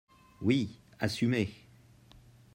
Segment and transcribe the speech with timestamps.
[0.41, 1.53] Oui, assumez